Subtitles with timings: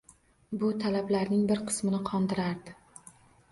[0.63, 2.77] Bu talablarning bir qismini qondirardi